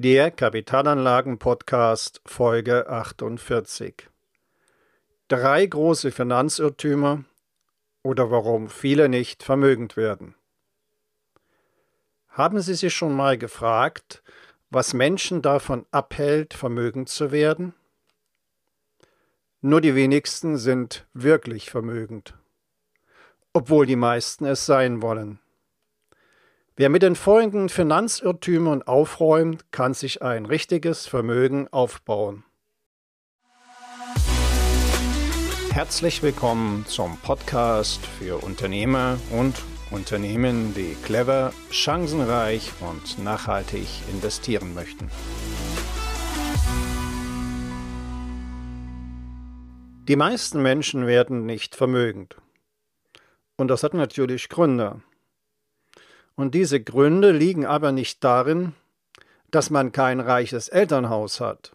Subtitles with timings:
[0.00, 4.08] Der Kapitalanlagen-Podcast Folge 48.
[5.26, 7.24] Drei große Finanzirrtümer
[8.04, 10.36] oder warum viele nicht vermögend werden.
[12.28, 14.22] Haben Sie sich schon mal gefragt,
[14.70, 17.74] was Menschen davon abhält, vermögend zu werden?
[19.62, 22.34] Nur die wenigsten sind wirklich vermögend,
[23.52, 25.40] obwohl die meisten es sein wollen.
[26.80, 32.44] Wer mit den folgenden Finanzirrtümern aufräumt, kann sich ein richtiges Vermögen aufbauen.
[35.72, 39.60] Herzlich willkommen zum Podcast für Unternehmer und
[39.90, 45.10] Unternehmen, die clever, chancenreich und nachhaltig investieren möchten.
[50.06, 52.36] Die meisten Menschen werden nicht vermögend.
[53.56, 55.02] Und das hat natürlich Gründe.
[56.38, 58.72] Und diese Gründe liegen aber nicht darin,
[59.50, 61.74] dass man kein reiches Elternhaus hat.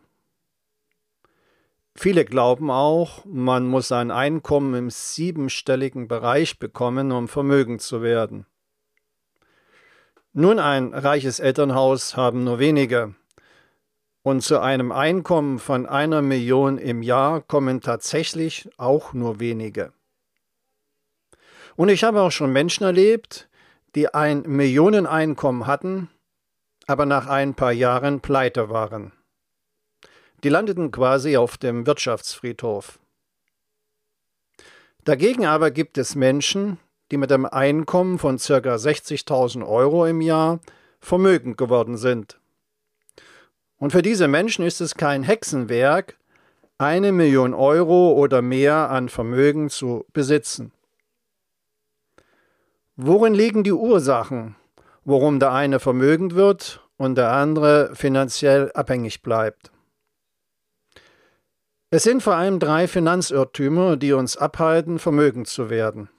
[1.95, 8.45] Viele glauben auch, man muss ein Einkommen im siebenstelligen Bereich bekommen, um vermögend zu werden.
[10.31, 13.15] Nun, ein reiches Elternhaus haben nur wenige.
[14.21, 19.91] Und zu einem Einkommen von einer Million im Jahr kommen tatsächlich auch nur wenige.
[21.75, 23.49] Und ich habe auch schon Menschen erlebt,
[23.95, 26.09] die ein Millioneneinkommen hatten,
[26.87, 29.11] aber nach ein paar Jahren pleite waren.
[30.43, 32.99] Die landeten quasi auf dem Wirtschaftsfriedhof.
[35.05, 36.79] Dagegen aber gibt es Menschen,
[37.11, 38.75] die mit einem Einkommen von ca.
[38.75, 40.59] 60.000 Euro im Jahr
[40.99, 42.39] vermögend geworden sind.
[43.77, 46.17] Und für diese Menschen ist es kein Hexenwerk,
[46.77, 50.71] eine Million Euro oder mehr an Vermögen zu besitzen.
[52.95, 54.55] Worin liegen die Ursachen,
[55.03, 59.71] warum der eine vermögend wird und der andere finanziell abhängig bleibt?
[61.89, 66.09] Es sind vor allem drei Finanzirrtümer, die uns abhalten, vermögend zu werden.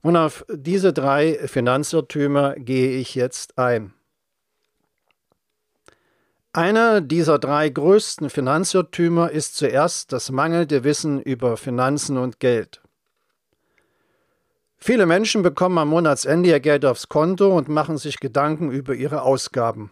[0.00, 3.94] Und auf diese drei Finanzirrtümer gehe ich jetzt ein.
[6.52, 12.83] Einer dieser drei größten Finanzirrtümer ist zuerst das mangelnde Wissen über Finanzen und Geld.
[14.86, 19.22] Viele Menschen bekommen am Monatsende ihr Geld aufs Konto und machen sich Gedanken über ihre
[19.22, 19.90] Ausgaben.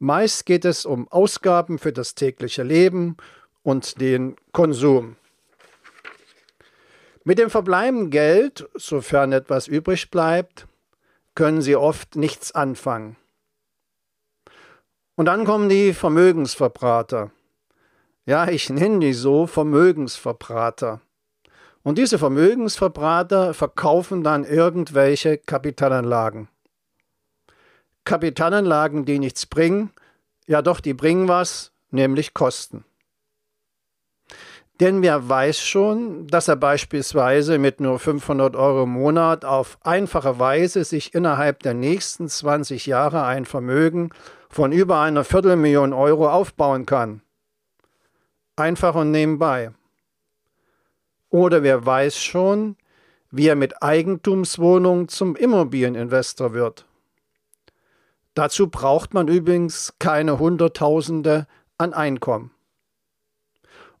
[0.00, 3.16] Meist geht es um Ausgaben für das tägliche Leben
[3.62, 5.14] und den Konsum.
[7.22, 10.66] Mit dem verbleibenden Geld, sofern etwas übrig bleibt,
[11.36, 13.14] können sie oft nichts anfangen.
[15.14, 17.30] Und dann kommen die Vermögensverbrater.
[18.26, 21.00] Ja, ich nenne die so Vermögensverbrater.
[21.84, 26.48] Und diese Vermögensverbrater verkaufen dann irgendwelche Kapitalanlagen.
[28.04, 29.90] Kapitalanlagen, die nichts bringen,
[30.46, 32.84] ja doch, die bringen was, nämlich Kosten.
[34.80, 40.38] Denn wer weiß schon, dass er beispielsweise mit nur 500 Euro im Monat auf einfache
[40.38, 44.10] Weise sich innerhalb der nächsten 20 Jahre ein Vermögen
[44.48, 47.20] von über einer Viertelmillion Euro aufbauen kann.
[48.56, 49.70] Einfach und nebenbei.
[51.34, 52.76] Oder wer weiß schon,
[53.32, 56.86] wie er mit Eigentumswohnungen zum Immobilieninvestor wird.
[58.34, 62.52] Dazu braucht man übrigens keine Hunderttausende an Einkommen.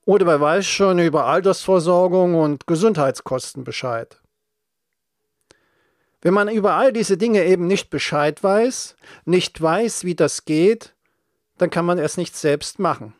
[0.04, 4.20] Oder wer weiß schon über Altersversorgung und Gesundheitskosten Bescheid.
[6.22, 10.94] Wenn man über all diese Dinge eben nicht Bescheid weiß, nicht weiß, wie das geht,
[11.58, 13.12] dann kann man es nicht selbst machen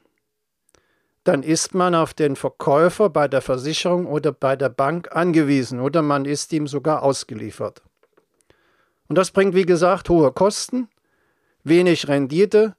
[1.25, 6.03] dann ist man auf den Verkäufer bei der Versicherung oder bei der Bank angewiesen oder
[6.03, 7.83] man ist ihm sogar ausgeliefert.
[9.09, 10.89] Und das bringt, wie gesagt, hohe Kosten,
[11.63, 12.77] wenig Rendite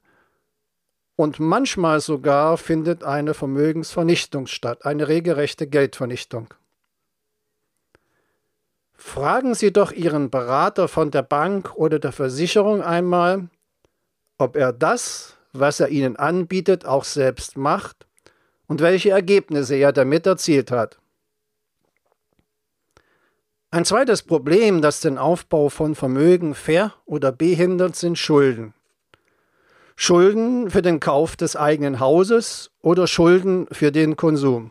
[1.16, 6.54] und manchmal sogar findet eine Vermögensvernichtung statt, eine regelrechte Geldvernichtung.
[8.94, 13.48] Fragen Sie doch Ihren Berater von der Bank oder der Versicherung einmal,
[14.38, 18.06] ob er das, was er Ihnen anbietet, auch selbst macht
[18.66, 20.98] und welche Ergebnisse er damit erzielt hat.
[23.70, 28.74] Ein zweites Problem, das den Aufbau von Vermögen ver- oder behindert, sind Schulden.
[29.96, 34.70] Schulden für den Kauf des eigenen Hauses oder Schulden für den Konsum.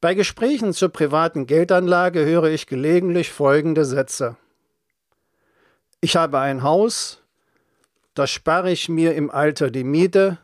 [0.00, 4.36] Bei Gesprächen zur privaten Geldanlage höre ich gelegentlich folgende Sätze.
[6.00, 7.20] Ich habe ein Haus,
[8.14, 10.38] da spare ich mir im Alter die Miete,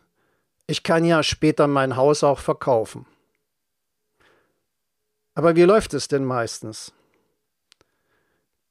[0.67, 3.05] ich kann ja später mein Haus auch verkaufen.
[5.35, 6.93] Aber wie läuft es denn meistens?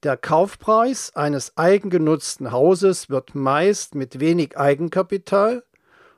[0.03, 5.65] Der Kaufpreis eines eigengenutzten Hauses wird meist mit wenig Eigenkapital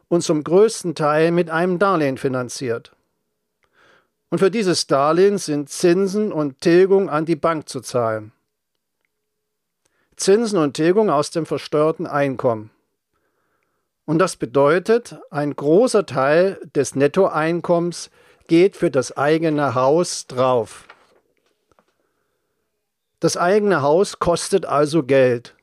[0.09, 2.93] und zum größten Teil mit einem Darlehen finanziert.
[4.29, 8.33] Und für dieses Darlehen sind Zinsen und Tilgung an die Bank zu zahlen.
[10.17, 12.71] Zinsen und Tilgung aus dem versteuerten Einkommen.
[14.07, 18.11] Und das bedeutet, ein großer Teil des Nettoeinkommens
[18.47, 20.87] geht für das eigene Haus drauf.
[23.19, 25.57] Das eigene Haus kostet also Geld.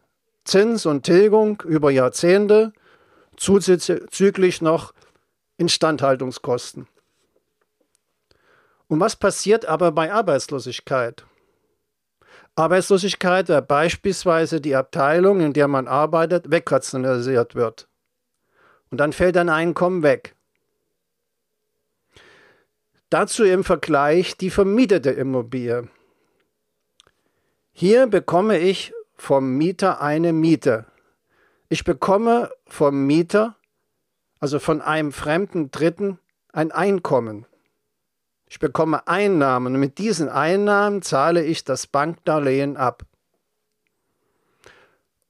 [0.44, 2.74] Zins und Tilgung über Jahrzehnte,
[3.38, 4.94] zuzüglich noch
[5.58, 6.88] Instandhaltungskosten.
[8.88, 11.24] Und was passiert aber bei Arbeitslosigkeit?
[12.56, 17.88] Arbeitslosigkeit, wäre beispielsweise die Abteilung, in der man arbeitet, wegrationalisiert wird.
[18.94, 20.36] Und dann fällt ein Einkommen weg.
[23.10, 25.88] Dazu im Vergleich die vermietete Immobilie.
[27.72, 30.86] Hier bekomme ich vom Mieter eine Miete.
[31.70, 33.56] Ich bekomme vom Mieter,
[34.40, 36.20] also von einem fremden Dritten,
[36.52, 37.48] ein Einkommen.
[38.46, 43.02] Ich bekomme Einnahmen und mit diesen Einnahmen zahle ich das Bankdarlehen ab.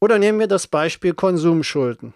[0.01, 2.13] Oder nehmen wir das Beispiel Konsumschulden.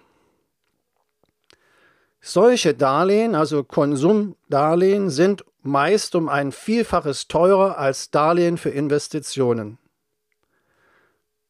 [2.30, 9.78] Solche Darlehen, also Konsumdarlehen, sind meist um ein Vielfaches teurer als Darlehen für Investitionen.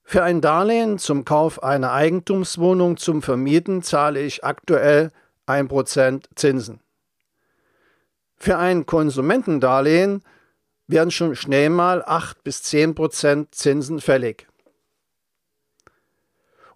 [0.03, 5.11] Für ein Darlehen zum Kauf einer Eigentumswohnung zum Vermieten zahle ich aktuell
[5.47, 6.79] 1% Zinsen.
[8.35, 10.23] Für ein Konsumentendarlehen
[10.85, 14.47] werden schon schnell mal 8 bis 10% Zinsen fällig.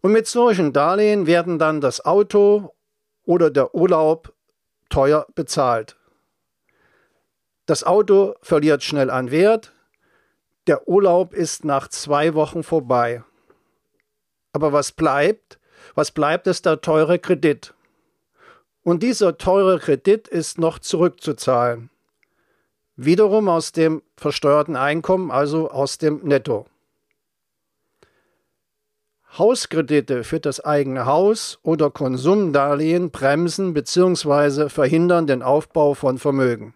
[0.02, 2.74] Und mit solchen Darlehen werden dann das Auto
[3.26, 4.34] oder der Urlaub
[4.90, 5.98] teuer bezahlt.
[7.66, 9.74] Das Auto verliert schnell an Wert,
[10.68, 13.24] der Urlaub ist nach zwei Wochen vorbei.
[14.54, 15.60] Aber was bleibt?
[15.96, 17.74] Was bleibt ist der teure Kredit.
[18.84, 21.90] Und dieser teure Kredit ist noch zurückzuzahlen.
[22.96, 26.66] Wiederum aus dem versteuerten Einkommen, also aus dem Netto.
[29.38, 34.68] Hauskredite für das eigene Haus oder Konsumdarlehen bremsen bzw.
[34.68, 36.74] verhindern den Aufbau von Vermögen.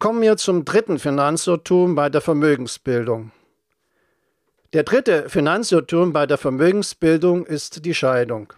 [0.00, 3.30] Kommen wir zum dritten Finanzirrtum bei der Vermögensbildung.
[4.72, 8.52] Der dritte Finanzirrtum bei der Vermögensbildung ist die Scheidung.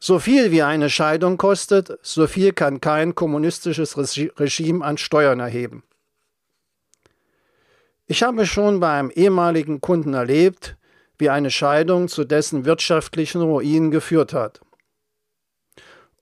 [0.00, 5.82] So viel wie eine Scheidung kostet, so viel kann kein kommunistisches Regime an Steuern erheben.
[8.06, 10.76] Ich habe schon bei einem ehemaligen Kunden erlebt,
[11.16, 14.60] wie eine Scheidung zu dessen wirtschaftlichen Ruin geführt hat.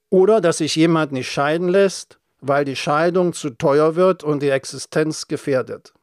[0.09, 4.49] Oder dass sich jemand nicht scheiden lässt, weil die Scheidung zu teuer wird und die
[4.49, 5.93] Existenz gefährdet.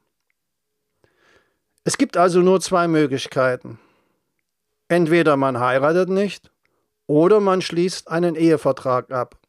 [1.83, 3.79] Es gibt also nur zwei Möglichkeiten.
[4.87, 6.51] Entweder man heiratet nicht
[7.07, 9.39] oder man schließt einen Ehevertrag ab.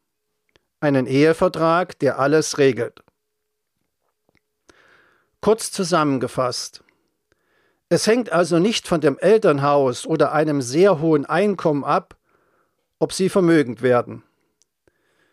[0.80, 3.02] Einen Ehevertrag, der alles regelt.
[5.42, 6.84] Kurz zusammengefasst.
[7.88, 12.16] Es hängt also nicht von dem Elternhaus oder einem sehr hohen Einkommen ab,
[13.00, 14.22] ob sie vermögend werden.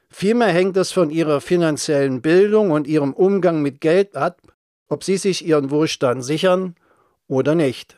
[0.10, 4.42] Vielmehr hängt es von ihrer finanziellen Bildung und ihrem Umgang mit Geld ab,
[4.88, 6.74] ob sie sich ihren Wohlstand sichern
[7.28, 7.96] oder nicht.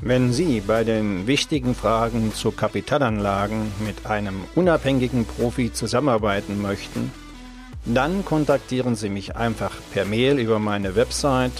[0.00, 7.12] Wenn Sie bei den wichtigen Fragen zu Kapitalanlagen mit einem unabhängigen Profi zusammenarbeiten möchten,
[7.94, 11.52] dann kontaktieren Sie mich einfach per Mail über meine Website